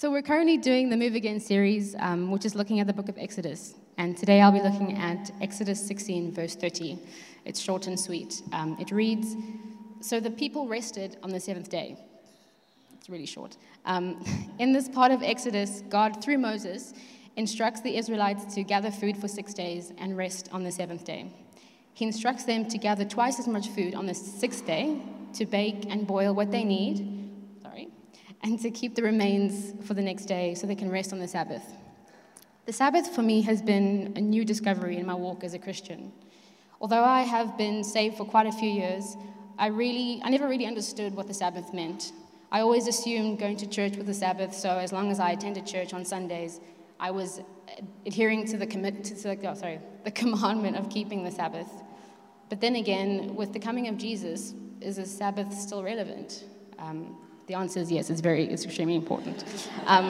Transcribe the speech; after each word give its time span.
So, 0.00 0.10
we're 0.10 0.22
currently 0.22 0.56
doing 0.56 0.88
the 0.88 0.96
Move 0.96 1.14
Again 1.14 1.38
series, 1.38 1.94
um, 1.98 2.30
which 2.30 2.46
is 2.46 2.54
looking 2.54 2.80
at 2.80 2.86
the 2.86 2.92
book 2.94 3.10
of 3.10 3.18
Exodus. 3.18 3.74
And 3.98 4.16
today 4.16 4.40
I'll 4.40 4.50
be 4.50 4.62
looking 4.62 4.96
at 4.96 5.30
Exodus 5.42 5.86
16, 5.86 6.32
verse 6.32 6.56
30. 6.56 6.98
It's 7.44 7.60
short 7.60 7.86
and 7.86 8.00
sweet. 8.00 8.40
Um, 8.54 8.78
it 8.80 8.92
reads 8.92 9.36
So 10.00 10.18
the 10.18 10.30
people 10.30 10.66
rested 10.66 11.18
on 11.22 11.28
the 11.28 11.38
seventh 11.38 11.68
day. 11.68 11.98
It's 12.94 13.10
really 13.10 13.26
short. 13.26 13.58
Um, 13.84 14.24
in 14.58 14.72
this 14.72 14.88
part 14.88 15.12
of 15.12 15.22
Exodus, 15.22 15.82
God, 15.90 16.24
through 16.24 16.38
Moses, 16.38 16.94
instructs 17.36 17.82
the 17.82 17.94
Israelites 17.94 18.54
to 18.54 18.62
gather 18.62 18.90
food 18.90 19.18
for 19.18 19.28
six 19.28 19.52
days 19.52 19.92
and 19.98 20.16
rest 20.16 20.48
on 20.50 20.64
the 20.64 20.72
seventh 20.72 21.04
day. 21.04 21.30
He 21.92 22.06
instructs 22.06 22.44
them 22.44 22.66
to 22.70 22.78
gather 22.78 23.04
twice 23.04 23.38
as 23.38 23.46
much 23.46 23.68
food 23.68 23.94
on 23.94 24.06
the 24.06 24.14
sixth 24.14 24.64
day 24.64 24.98
to 25.34 25.44
bake 25.44 25.84
and 25.90 26.06
boil 26.06 26.34
what 26.34 26.50
they 26.50 26.64
need 26.64 27.19
and 28.42 28.58
to 28.60 28.70
keep 28.70 28.94
the 28.94 29.02
remains 29.02 29.74
for 29.86 29.94
the 29.94 30.02
next 30.02 30.26
day 30.26 30.54
so 30.54 30.66
they 30.66 30.74
can 30.74 30.90
rest 30.90 31.12
on 31.12 31.18
the 31.18 31.28
Sabbath. 31.28 31.64
The 32.66 32.72
Sabbath 32.72 33.14
for 33.14 33.22
me 33.22 33.42
has 33.42 33.60
been 33.62 34.12
a 34.16 34.20
new 34.20 34.44
discovery 34.44 34.96
in 34.96 35.06
my 35.06 35.14
walk 35.14 35.44
as 35.44 35.54
a 35.54 35.58
Christian. 35.58 36.12
Although 36.80 37.04
I 37.04 37.22
have 37.22 37.58
been 37.58 37.84
saved 37.84 38.16
for 38.16 38.24
quite 38.24 38.46
a 38.46 38.52
few 38.52 38.70
years, 38.70 39.16
I 39.58 39.66
really 39.66 40.20
I 40.24 40.30
never 40.30 40.48
really 40.48 40.66
understood 40.66 41.14
what 41.14 41.26
the 41.26 41.34
Sabbath 41.34 41.74
meant. 41.74 42.12
I 42.52 42.60
always 42.60 42.88
assumed 42.88 43.38
going 43.38 43.56
to 43.58 43.66
church 43.66 43.96
was 43.96 44.06
the 44.06 44.14
Sabbath, 44.14 44.54
so 44.54 44.70
as 44.70 44.92
long 44.92 45.10
as 45.10 45.20
I 45.20 45.30
attended 45.30 45.66
church 45.66 45.92
on 45.92 46.04
Sundays, 46.04 46.60
I 46.98 47.10
was 47.10 47.40
adhering 48.06 48.46
to 48.46 48.56
the 48.56 48.66
commit 48.66 49.04
to 49.04 49.14
the, 49.14 49.48
oh, 49.48 49.54
sorry, 49.54 49.80
the 50.04 50.10
commandment 50.22 50.76
of 50.76 50.88
keeping 50.90 51.24
the 51.24 51.30
Sabbath. 51.30 51.70
But 52.48 52.60
then 52.60 52.76
again, 52.76 53.36
with 53.36 53.52
the 53.52 53.60
coming 53.60 53.86
of 53.88 53.96
Jesus, 53.96 54.54
is 54.80 54.96
the 54.96 55.06
Sabbath 55.06 55.52
still 55.52 55.82
relevant? 55.82 56.44
Um, 56.78 57.16
the 57.50 57.56
answer 57.56 57.80
is 57.80 57.90
yes, 57.90 58.10
it's 58.10 58.20
very, 58.20 58.44
it's 58.44 58.64
extremely 58.64 58.94
important. 58.94 59.44
Um, 59.86 60.06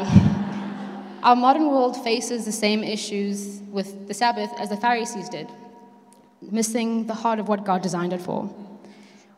our 1.22 1.34
modern 1.34 1.68
world 1.68 1.96
faces 2.04 2.44
the 2.44 2.52
same 2.52 2.84
issues 2.84 3.62
with 3.70 4.08
the 4.08 4.12
Sabbath 4.12 4.50
as 4.58 4.68
the 4.68 4.76
Pharisees 4.76 5.30
did, 5.30 5.48
missing 6.42 7.06
the 7.06 7.14
heart 7.14 7.38
of 7.38 7.48
what 7.48 7.64
God 7.64 7.80
designed 7.80 8.12
it 8.12 8.20
for. 8.20 8.42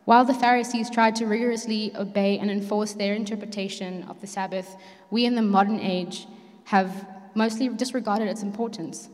While 0.05 0.25
the 0.25 0.35
Pharisees 0.35 0.91
tried 0.91 1.15
to 1.17 1.27
rigorously 1.27 1.95
obey 1.95 2.41
and 2.41 2.51
enforce 2.51 2.95
their 2.95 3.15
interpretation 3.15 4.03
of 4.09 4.21
the 4.21 4.27
Sabbath, 4.27 4.75
we 5.13 5.25
in 5.25 5.37
the 5.37 5.43
modern 5.43 5.79
age 5.79 6.27
have 6.65 7.07
mostly 7.37 7.69
disregarded 7.69 8.27
its 8.27 8.43
importance. 8.43 9.11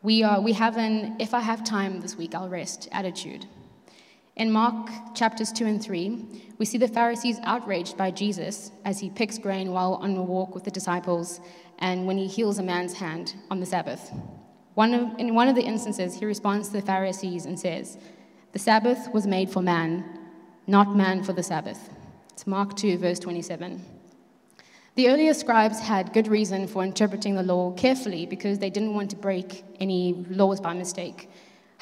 We, 0.00 0.22
are, 0.22 0.40
we 0.40 0.54
have 0.54 0.78
an 0.78 1.16
if 1.18 1.34
I 1.34 1.40
have 1.40 1.64
time 1.64 2.00
this 2.00 2.16
week, 2.16 2.34
I'll 2.34 2.48
rest 2.48 2.88
attitude. 2.92 3.44
In 4.34 4.50
Mark 4.50 4.88
chapters 5.14 5.52
2 5.52 5.66
and 5.66 5.82
3, 5.82 6.24
we 6.56 6.64
see 6.64 6.78
the 6.78 6.88
Pharisees 6.88 7.38
outraged 7.42 7.98
by 7.98 8.10
Jesus 8.10 8.72
as 8.86 8.98
he 8.98 9.10
picks 9.10 9.36
grain 9.36 9.72
while 9.72 9.94
on 9.94 10.16
a 10.16 10.22
walk 10.22 10.54
with 10.54 10.64
the 10.64 10.70
disciples 10.70 11.40
and 11.80 12.06
when 12.06 12.16
he 12.16 12.26
heals 12.26 12.58
a 12.58 12.62
man's 12.62 12.94
hand 12.94 13.34
on 13.50 13.60
the 13.60 13.66
Sabbath. 13.66 14.10
One 14.72 14.94
of, 14.94 15.18
in 15.18 15.34
one 15.34 15.48
of 15.48 15.54
the 15.54 15.62
instances, 15.62 16.14
he 16.14 16.24
responds 16.24 16.68
to 16.68 16.74
the 16.74 16.82
Pharisees 16.82 17.44
and 17.44 17.60
says, 17.60 17.98
The 18.52 18.58
Sabbath 18.58 19.12
was 19.12 19.26
made 19.26 19.50
for 19.50 19.60
man, 19.60 20.18
not 20.66 20.96
man 20.96 21.22
for 21.22 21.34
the 21.34 21.42
Sabbath. 21.42 21.90
It's 22.32 22.46
Mark 22.46 22.74
2, 22.74 22.96
verse 22.96 23.18
27. 23.18 23.84
The 24.94 25.08
earlier 25.08 25.34
scribes 25.34 25.78
had 25.78 26.14
good 26.14 26.28
reason 26.28 26.66
for 26.66 26.82
interpreting 26.82 27.34
the 27.34 27.42
law 27.42 27.72
carefully 27.72 28.24
because 28.24 28.58
they 28.58 28.70
didn't 28.70 28.94
want 28.94 29.10
to 29.10 29.16
break 29.16 29.62
any 29.78 30.24
laws 30.30 30.58
by 30.58 30.72
mistake. 30.72 31.28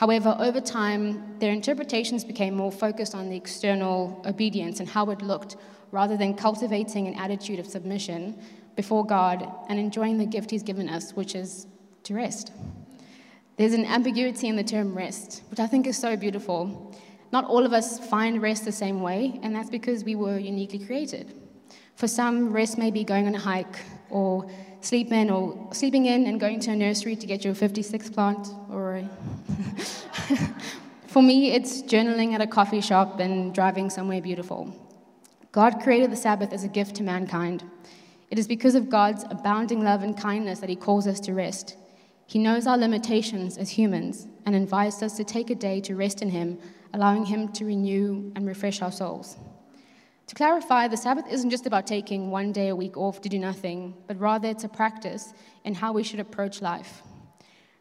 However, 0.01 0.35
over 0.39 0.63
time, 0.63 1.39
their 1.41 1.53
interpretations 1.53 2.25
became 2.25 2.55
more 2.55 2.73
focused 2.73 3.15
on 3.15 3.29
the 3.29 3.37
external 3.37 4.23
obedience 4.25 4.81
and 4.81 4.89
how 4.89 5.11
it 5.11 5.21
looked, 5.21 5.57
rather 5.91 6.17
than 6.17 6.33
cultivating 6.33 7.07
an 7.07 7.17
attitude 7.17 7.59
of 7.59 7.67
submission 7.67 8.41
before 8.77 9.05
God 9.05 9.47
and 9.69 9.79
enjoying 9.79 10.17
the 10.17 10.25
gift 10.25 10.51
He's 10.53 10.63
given 10.63 10.89
us, 10.89 11.13
which 11.13 11.35
is 11.35 11.67
to 12.05 12.15
rest. 12.15 12.51
There's 13.59 13.75
an 13.75 13.85
ambiguity 13.85 14.49
in 14.49 14.57
the 14.57 14.65
term 14.65 14.97
rest, 14.97 15.43
which 15.51 15.61
I 15.61 15.67
think 15.67 15.87
is 15.87 15.99
so 15.99 16.17
beautiful. 16.17 16.97
Not 17.31 17.45
all 17.45 17.67
of 17.67 17.75
us 17.75 17.99
find 17.99 18.41
rest 18.41 18.65
the 18.65 18.73
same 18.73 19.03
way, 19.03 19.39
and 19.43 19.55
that's 19.55 19.69
because 19.69 20.03
we 20.03 20.15
were 20.15 20.39
uniquely 20.39 20.79
created. 20.79 21.35
For 21.97 22.09
some, 22.09 22.53
rest 22.53 22.79
may 22.79 22.91
be 22.91 23.05
going 23.05 23.27
on 23.27 23.35
a 23.35 23.39
hike 23.39 23.79
or 24.09 24.51
sleep 24.81 25.13
in 25.13 25.31
or 25.31 25.69
sleeping 25.73 26.07
in 26.07 26.27
and 26.27 26.41
going 26.41 26.61
to 26.61 26.71
a 26.71 26.77
nursery 26.77 27.17
to 27.17 27.27
get 27.27 27.45
your 27.45 27.55
56 27.55 28.11
plant 28.11 28.49
or 28.71 29.03
For 31.11 31.23
me, 31.23 31.51
it's 31.51 31.83
journaling 31.83 32.35
at 32.35 32.41
a 32.41 32.47
coffee 32.47 32.81
shop 32.81 33.19
and 33.19 33.53
driving 33.53 33.91
somewhere 33.91 34.23
beautiful. 34.23 34.73
God 35.51 35.81
created 35.83 36.13
the 36.13 36.17
Sabbath 36.17 36.53
as 36.53 36.63
a 36.63 36.69
gift 36.69 36.95
to 36.97 37.03
mankind. 37.03 37.65
It 38.31 38.39
is 38.39 38.47
because 38.47 38.77
of 38.77 38.89
God's 38.89 39.25
abounding 39.29 39.83
love 39.83 40.05
and 40.05 40.17
kindness 40.17 40.61
that 40.61 40.69
He 40.69 40.77
calls 40.77 41.09
us 41.09 41.19
to 41.21 41.35
rest. 41.35 41.77
He 42.27 42.39
knows 42.39 42.69
our 42.69 42.79
limitations 42.79 43.59
as 43.59 43.71
humans 43.71 44.29
and 44.47 44.55
invites 44.55 45.03
us 45.03 45.17
to 45.17 45.25
take 45.25 45.51
a 45.51 45.57
day 45.57 45.81
to 45.81 45.97
rest 45.97 46.23
in 46.23 46.31
Him, 46.31 46.59
allowing 46.95 47.25
Him 47.25 47.49
to 47.55 47.65
renew 47.65 48.31
and 48.37 48.47
refresh 48.47 48.81
our 48.81 48.93
souls. 48.93 49.37
To 50.31 50.37
clarify, 50.37 50.87
the 50.87 50.97
Sabbath 50.97 51.25
isn't 51.29 51.51
just 51.51 51.67
about 51.67 51.89
taking 51.89 52.31
one 52.31 52.53
day 52.53 52.69
a 52.69 52.77
week 52.77 52.97
off 52.97 53.21
to 53.23 53.29
do 53.29 53.37
nothing, 53.37 53.95
but 54.07 54.17
rather 54.21 54.47
it's 54.47 54.63
a 54.63 54.69
practice 54.69 55.35
in 55.65 55.75
how 55.75 55.93
we 55.93 56.05
should 56.05 56.21
approach 56.21 56.63
life. 56.63 57.03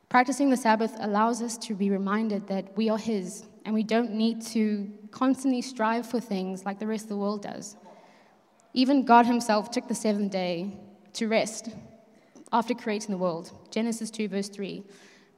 Practicing 0.10 0.50
the 0.50 0.58
Sabbath 0.58 0.92
allows 1.00 1.44
us 1.44 1.60
to 1.60 1.76
be 1.76 1.92
reminded 1.92 2.48
that 2.48 2.76
we 2.76 2.90
are 2.90 2.98
His 2.98 3.46
and 3.66 3.76
we 3.76 3.84
don't 3.84 4.14
need 4.14 4.42
to 4.48 4.92
constantly 5.12 5.62
strive 5.62 6.10
for 6.10 6.20
things 6.20 6.66
like 6.66 6.80
the 6.80 6.88
rest 6.88 7.04
of 7.04 7.10
the 7.10 7.18
world 7.18 7.44
does. 7.44 7.76
Even 8.74 9.06
God 9.06 9.28
Himself 9.28 9.70
took 9.70 9.88
the 9.88 9.94
seventh 9.94 10.32
day 10.32 10.76
to 11.14 11.28
rest 11.28 11.70
after 12.52 12.74
creating 12.74 13.12
the 13.12 13.20
world. 13.20 13.52
Genesis 13.70 14.10
2, 14.10 14.28
verse 14.28 14.50
3. 14.50 14.84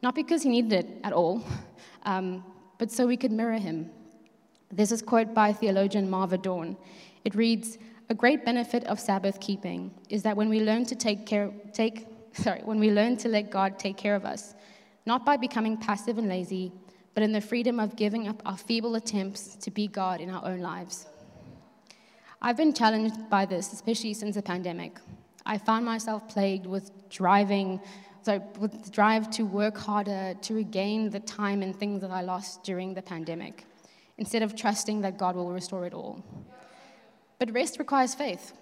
Not 0.01 0.15
because 0.15 0.43
He 0.43 0.49
needed 0.49 0.71
it 0.71 0.87
at 1.03 1.11
all, 1.11 1.43
um, 2.03 2.45
but 2.77 2.89
so 2.89 3.05
we 3.05 3.17
could 3.17 3.33
mirror 3.33 3.57
Him. 3.57 3.89
This 4.71 5.01
quote 5.01 5.33
by 5.33 5.51
theologian 5.51 6.09
Marva 6.09 6.37
Dawn. 6.37 6.77
It 7.25 7.35
reads, 7.35 7.77
A 8.09 8.13
great 8.13 8.45
benefit 8.45 8.85
of 8.85 8.99
Sabbath 8.99 9.39
keeping 9.39 9.91
is 10.09 10.23
that 10.23 10.37
when 10.37 10.49
we 10.49 10.61
learn 10.61 10.85
to 10.85 10.95
take 10.95 11.25
care, 11.25 11.51
take, 11.73 12.07
sorry, 12.33 12.61
when 12.63 12.79
we 12.79 12.91
learn 12.91 13.17
to 13.17 13.27
let 13.27 13.51
God 13.51 13.77
take 13.77 13.97
care 13.97 14.15
of 14.15 14.25
us, 14.25 14.55
not 15.05 15.25
by 15.25 15.37
becoming 15.37 15.77
passive 15.77 16.17
and 16.17 16.29
lazy, 16.29 16.71
but 17.13 17.23
in 17.23 17.31
the 17.33 17.41
freedom 17.41 17.79
of 17.79 17.95
giving 17.95 18.27
up 18.27 18.41
our 18.45 18.57
feeble 18.57 18.95
attempts 18.95 19.55
to 19.55 19.71
be 19.71 19.87
God 19.87 20.21
in 20.21 20.29
our 20.29 20.45
own 20.45 20.59
lives. 20.59 21.07
I've 22.41 22.57
been 22.57 22.73
challenged 22.73 23.29
by 23.29 23.45
this, 23.45 23.73
especially 23.73 24.13
since 24.13 24.35
the 24.35 24.41
pandemic. 24.41 24.99
I 25.45 25.57
found 25.57 25.85
myself 25.85 26.27
plagued 26.27 26.65
with 26.65 26.91
driving, 27.09 27.81
so 28.21 28.41
with 28.59 28.85
the 28.85 28.89
drive 28.89 29.29
to 29.31 29.43
work 29.43 29.77
harder 29.77 30.35
to 30.41 30.53
regain 30.53 31.09
the 31.09 31.19
time 31.19 31.61
and 31.61 31.75
things 31.75 32.01
that 32.01 32.11
I 32.11 32.21
lost 32.21 32.63
during 32.63 32.93
the 32.93 33.01
pandemic, 33.01 33.65
instead 34.21 34.43
of 34.43 34.55
trusting 34.55 35.01
that 35.01 35.17
God 35.17 35.35
will 35.35 35.51
restore 35.51 35.83
it 35.87 35.95
all. 35.95 36.23
But 37.39 37.51
rest 37.51 37.79
requires 37.79 38.13
faith. 38.13 38.53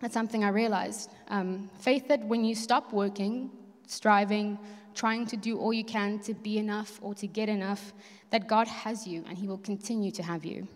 That's 0.00 0.14
something 0.14 0.44
I 0.44 0.50
realized. 0.50 1.10
Um, 1.26 1.68
faith 1.80 2.06
that 2.06 2.24
when 2.24 2.44
you 2.44 2.54
stop 2.54 2.92
working, 2.92 3.50
striving, 3.88 4.56
trying 4.94 5.26
to 5.26 5.36
do 5.36 5.58
all 5.58 5.72
you 5.72 5.82
can 5.82 6.20
to 6.20 6.34
be 6.34 6.56
enough 6.58 7.00
or 7.02 7.14
to 7.16 7.26
get 7.26 7.48
enough, 7.48 7.92
that 8.30 8.46
God 8.46 8.68
has 8.68 9.04
you 9.04 9.24
and 9.28 9.36
He 9.36 9.48
will 9.48 9.58
continue 9.58 10.12
to 10.12 10.22
have 10.22 10.44
you. 10.44 10.68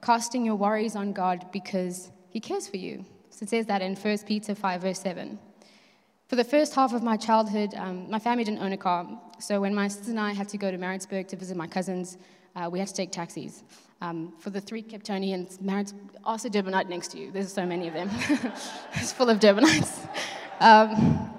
Casting 0.00 0.44
your 0.44 0.54
worries 0.54 0.94
on 0.94 1.12
God 1.12 1.46
because 1.50 2.12
He 2.30 2.38
cares 2.38 2.68
for 2.68 2.76
you. 2.76 3.04
So 3.30 3.42
it 3.42 3.48
says 3.48 3.66
that 3.66 3.82
in 3.82 3.96
1 3.96 4.18
Peter 4.28 4.54
5, 4.54 4.82
verse 4.82 5.00
7. 5.00 5.40
For 6.32 6.36
the 6.36 6.44
first 6.44 6.74
half 6.74 6.94
of 6.94 7.02
my 7.02 7.18
childhood, 7.18 7.74
um, 7.76 8.10
my 8.10 8.18
family 8.18 8.42
didn't 8.42 8.62
own 8.62 8.72
a 8.72 8.76
car. 8.78 9.06
So 9.38 9.60
when 9.60 9.74
my 9.74 9.86
sister 9.86 10.12
and 10.12 10.18
I 10.18 10.32
had 10.32 10.48
to 10.48 10.56
go 10.56 10.70
to 10.70 10.78
Maritzburg 10.78 11.28
to 11.28 11.36
visit 11.36 11.58
my 11.58 11.66
cousins, 11.66 12.16
uh, 12.56 12.70
we 12.72 12.78
had 12.78 12.88
to 12.88 12.94
take 12.94 13.12
taxis. 13.12 13.64
Um, 14.00 14.32
for 14.38 14.48
the 14.48 14.58
three 14.58 14.82
Capetonians, 14.82 15.60
Maritz, 15.60 15.92
ask 16.24 16.46
a 16.46 16.48
Durbanite 16.48 16.88
next 16.88 17.08
to 17.08 17.18
you. 17.18 17.30
There's 17.30 17.52
so 17.52 17.66
many 17.66 17.86
of 17.86 17.92
them. 17.92 18.08
it's 18.94 19.12
full 19.12 19.28
of 19.28 19.40
Durbanites. 19.40 20.08
Um, 20.58 21.30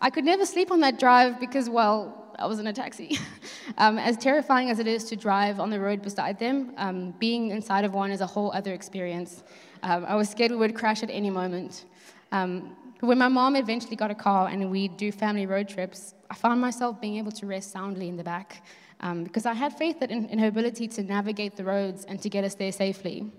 I 0.00 0.10
could 0.10 0.24
never 0.24 0.44
sleep 0.44 0.72
on 0.72 0.80
that 0.80 0.98
drive 0.98 1.38
because, 1.38 1.70
well, 1.70 2.34
I 2.36 2.46
was 2.46 2.58
in 2.58 2.66
a 2.66 2.72
taxi. 2.72 3.20
um, 3.78 3.96
as 3.96 4.16
terrifying 4.16 4.70
as 4.70 4.80
it 4.80 4.88
is 4.88 5.04
to 5.04 5.14
drive 5.14 5.60
on 5.60 5.70
the 5.70 5.78
road 5.78 6.02
beside 6.02 6.40
them, 6.40 6.72
um, 6.78 7.12
being 7.20 7.50
inside 7.50 7.84
of 7.84 7.94
one 7.94 8.10
is 8.10 8.20
a 8.20 8.26
whole 8.26 8.50
other 8.50 8.74
experience. 8.74 9.44
Um, 9.84 10.04
I 10.04 10.16
was 10.16 10.28
scared 10.28 10.50
we 10.50 10.56
would 10.56 10.74
crash 10.74 11.04
at 11.04 11.10
any 11.10 11.30
moment. 11.30 11.84
Um, 12.32 12.76
but 13.00 13.06
when 13.06 13.18
my 13.18 13.28
mom 13.28 13.54
eventually 13.54 13.94
got 13.96 14.10
a 14.10 14.14
car 14.14 14.48
and 14.48 14.70
we 14.70 14.88
do 14.88 15.12
family 15.12 15.46
road 15.46 15.68
trips, 15.68 16.14
I 16.30 16.34
found 16.34 16.60
myself 16.60 17.00
being 17.00 17.16
able 17.18 17.32
to 17.32 17.46
rest 17.46 17.70
soundly 17.70 18.08
in 18.08 18.16
the 18.16 18.24
back 18.24 18.64
um, 19.00 19.22
because 19.22 19.46
I 19.46 19.52
had 19.52 19.72
faith 19.78 20.02
in, 20.02 20.26
in 20.26 20.38
her 20.40 20.48
ability 20.48 20.88
to 20.88 21.02
navigate 21.04 21.56
the 21.56 21.64
roads 21.64 22.04
and 22.06 22.20
to 22.22 22.28
get 22.28 22.42
us 22.42 22.54
there 22.54 22.72
safely. 22.72 23.30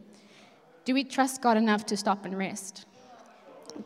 Do 0.86 0.94
we 0.94 1.04
trust 1.04 1.42
God 1.42 1.58
enough 1.58 1.86
to 1.88 1.98
stop 1.98 2.24
and 2.24 2.38
rest? 2.38 2.86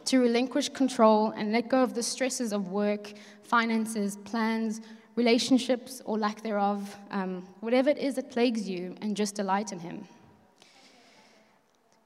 to 0.06 0.20
relinquish 0.20 0.70
control 0.70 1.32
and 1.32 1.52
let 1.52 1.70
go 1.70 1.82
of 1.82 1.94
the 1.94 2.04
stresses 2.04 2.54
of 2.54 2.70
work, 2.70 3.14
finances, 3.44 4.18
plans, 4.18 4.82
relationships, 5.16 6.02
or 6.06 6.18
lack 6.18 6.42
thereof, 6.42 6.96
um, 7.12 7.48
whatever 7.62 7.90
it 7.90 7.98
is 7.98 8.16
that 8.16 8.32
plagues 8.32 8.68
you, 8.68 8.96
and 9.02 9.16
just 9.16 9.36
delight 9.36 9.72
in 9.72 9.80
Him. 9.80 10.08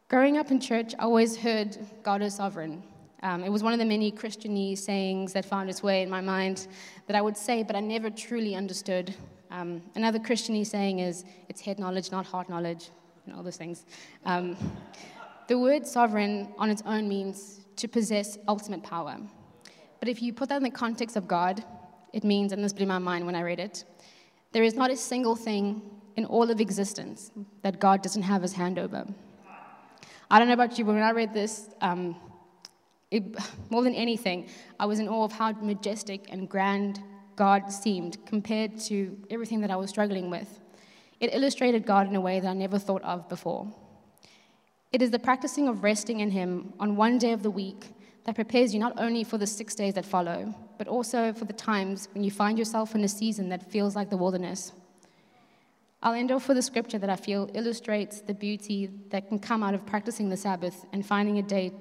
Growing 0.07 0.37
up 0.37 0.51
in 0.51 0.59
church, 0.59 0.93
I 0.99 1.03
always 1.03 1.37
heard 1.37 1.77
God 2.03 2.21
is 2.21 2.35
sovereign. 2.35 2.83
Um, 3.23 3.43
it 3.43 3.49
was 3.49 3.61
one 3.61 3.71
of 3.73 3.79
the 3.79 3.85
many 3.85 4.11
Christianese 4.11 4.79
sayings 4.79 5.33
that 5.33 5.45
found 5.45 5.69
its 5.69 5.83
way 5.83 6.01
in 6.01 6.09
my 6.09 6.21
mind 6.21 6.67
that 7.05 7.15
I 7.15 7.21
would 7.21 7.37
say, 7.37 7.61
but 7.61 7.75
I 7.75 7.79
never 7.79 8.09
truly 8.09 8.55
understood. 8.55 9.13
Um, 9.51 9.83
another 9.95 10.17
Christianese 10.17 10.67
saying 10.67 10.99
is, 10.99 11.23
it's 11.47 11.61
head 11.61 11.77
knowledge, 11.77 12.11
not 12.11 12.25
heart 12.25 12.49
knowledge, 12.49 12.89
and 13.25 13.35
all 13.35 13.43
those 13.43 13.57
things. 13.57 13.85
Um, 14.25 14.57
the 15.47 15.59
word 15.59 15.85
sovereign 15.85 16.49
on 16.57 16.71
its 16.71 16.81
own 16.85 17.07
means 17.07 17.61
to 17.75 17.87
possess 17.87 18.39
ultimate 18.47 18.81
power. 18.81 19.17
But 19.99 20.09
if 20.09 20.21
you 20.21 20.33
put 20.33 20.49
that 20.49 20.57
in 20.57 20.63
the 20.63 20.71
context 20.71 21.15
of 21.15 21.27
God, 21.27 21.63
it 22.13 22.23
means, 22.23 22.51
and 22.53 22.63
this 22.63 22.73
blew 22.73 22.87
my 22.87 22.97
mind 22.97 23.25
when 23.25 23.35
I 23.35 23.43
read 23.43 23.59
it, 23.59 23.83
there 24.51 24.63
is 24.63 24.73
not 24.73 24.89
a 24.89 24.97
single 24.97 25.35
thing 25.35 25.81
in 26.15 26.25
all 26.25 26.49
of 26.49 26.59
existence 26.59 27.31
that 27.61 27.79
God 27.79 28.01
doesn't 28.01 28.23
have 28.23 28.41
his 28.41 28.53
hand 28.53 28.79
over. 28.79 29.05
I 30.29 30.39
don't 30.39 30.47
know 30.47 30.53
about 30.53 30.79
you, 30.79 30.85
but 30.85 30.93
when 30.93 31.03
I 31.03 31.11
read 31.11 31.33
this, 31.33 31.69
um, 31.81 32.15
it, 33.11 33.23
more 33.69 33.83
than 33.83 33.93
anything, 33.93 34.47
I 34.79 34.85
was 34.85 34.99
in 34.99 35.07
awe 35.07 35.25
of 35.25 35.33
how 35.33 35.51
majestic 35.51 36.27
and 36.29 36.49
grand 36.49 36.99
God 37.35 37.71
seemed 37.71 38.25
compared 38.25 38.79
to 38.81 39.17
everything 39.29 39.61
that 39.61 39.71
I 39.71 39.75
was 39.75 39.89
struggling 39.89 40.29
with. 40.29 40.59
It 41.19 41.33
illustrated 41.33 41.85
God 41.85 42.07
in 42.07 42.15
a 42.15 42.21
way 42.21 42.39
that 42.39 42.47
I 42.47 42.53
never 42.53 42.79
thought 42.79 43.03
of 43.03 43.29
before. 43.29 43.71
It 44.91 45.01
is 45.01 45.11
the 45.11 45.19
practicing 45.19 45.67
of 45.67 45.83
resting 45.83 46.19
in 46.19 46.31
Him 46.31 46.73
on 46.79 46.95
one 46.95 47.17
day 47.17 47.31
of 47.31 47.43
the 47.43 47.51
week 47.51 47.93
that 48.25 48.35
prepares 48.35 48.73
you 48.73 48.79
not 48.79 48.93
only 48.97 49.23
for 49.23 49.37
the 49.37 49.47
six 49.47 49.73
days 49.75 49.93
that 49.93 50.05
follow, 50.05 50.53
but 50.77 50.87
also 50.87 51.31
for 51.33 51.45
the 51.45 51.53
times 51.53 52.09
when 52.13 52.23
you 52.23 52.31
find 52.31 52.57
yourself 52.57 52.93
in 52.93 53.03
a 53.03 53.07
season 53.07 53.49
that 53.49 53.71
feels 53.71 53.95
like 53.95 54.09
the 54.09 54.17
wilderness. 54.17 54.73
I'll 56.03 56.13
end 56.13 56.31
off 56.31 56.47
with 56.47 56.57
a 56.57 56.61
scripture 56.63 56.97
that 56.97 57.09
I 57.09 57.15
feel 57.15 57.49
illustrates 57.53 58.21
the 58.21 58.33
beauty 58.33 58.89
that 59.09 59.27
can 59.27 59.39
come 59.39 59.63
out 59.63 59.73
of 59.73 59.85
practicing 59.85 60.29
the 60.29 60.37
Sabbath 60.37 60.85
and 60.91 61.05
finding 61.05 61.37
a 61.37 61.43
day 61.43 61.71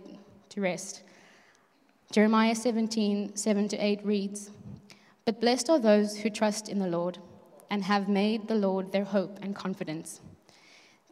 to 0.51 0.61
rest. 0.61 1.03
Jeremiah 2.13 2.57
17, 2.57 3.37
7 3.37 3.69
to 3.69 3.77
8 3.77 4.05
reads, 4.05 4.51
But 5.25 5.41
blessed 5.41 5.71
are 5.71 5.79
those 5.79 6.17
who 6.17 6.29
trust 6.29 6.69
in 6.69 6.81
the 6.81 6.89
Lord 6.89 7.19
and 7.71 7.85
have 7.85 8.09
made 8.09 8.49
the 8.49 8.57
Lord 8.57 8.91
their 8.91 9.05
hope 9.05 9.39
and 9.43 9.55
confidence. 9.55 10.21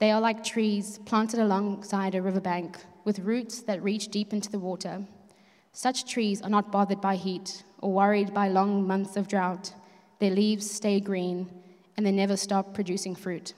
They 0.00 0.11
are 0.11 0.21
like 0.21 0.43
trees 0.43 0.99
planted 1.06 1.39
alongside 1.39 2.17
a 2.17 2.23
riverbank 2.23 2.79
with 3.05 3.21
roots 3.21 3.61
that 3.62 3.81
reach 3.81 4.09
deep 4.09 4.33
into 4.33 4.50
the 4.50 4.59
water. 4.59 5.05
Such 5.73 6.11
trees 6.11 6.43
are 6.43 6.50
not 6.50 6.73
bothered 6.73 7.00
by 7.00 7.15
heat 7.15 7.62
or 7.81 7.93
worried 7.93 8.35
by 8.35 8.49
long 8.49 8.85
months 8.85 9.17
of 9.17 9.29
drought. 9.29 9.73
Their 10.19 10.33
leaves 10.33 10.69
stay 10.69 10.99
green 10.99 11.49
and 11.97 12.05
they 12.05 12.11
never 12.11 12.37
stop 12.37 12.75
producing 12.75 13.15
fruit. 13.15 13.55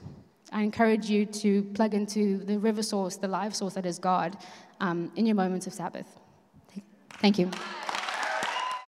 I 0.53 0.61
encourage 0.61 1.09
you 1.09 1.25
to 1.25 1.63
plug 1.73 1.95
into 1.95 2.45
the 2.45 2.59
river 2.59 2.83
source, 2.83 3.17
the 3.17 3.29
life 3.29 3.55
source 3.55 3.73
that 3.75 3.87
is 3.87 3.99
God, 3.99 4.37
um, 4.81 5.11
in 5.17 5.25
your 5.25 5.37
moments 5.37 5.67
of 5.67 5.73
Sabbath. 5.73 6.21
Thank 7.21 7.39
you. 7.39 7.51